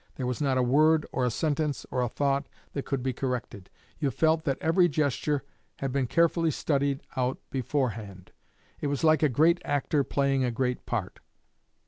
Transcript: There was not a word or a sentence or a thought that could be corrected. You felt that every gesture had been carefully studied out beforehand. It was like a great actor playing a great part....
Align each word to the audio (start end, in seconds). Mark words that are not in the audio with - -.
There 0.15 0.25
was 0.25 0.41
not 0.41 0.57
a 0.57 0.63
word 0.63 1.05
or 1.11 1.25
a 1.25 1.29
sentence 1.29 1.85
or 1.91 2.01
a 2.01 2.09
thought 2.09 2.47
that 2.73 2.85
could 2.85 3.03
be 3.03 3.13
corrected. 3.13 3.69
You 3.99 4.09
felt 4.09 4.45
that 4.45 4.57
every 4.59 4.87
gesture 4.89 5.43
had 5.77 5.91
been 5.91 6.07
carefully 6.07 6.49
studied 6.49 7.01
out 7.15 7.37
beforehand. 7.51 8.31
It 8.79 8.87
was 8.87 9.03
like 9.03 9.21
a 9.21 9.29
great 9.29 9.61
actor 9.63 10.03
playing 10.03 10.43
a 10.43 10.49
great 10.49 10.87
part.... 10.87 11.19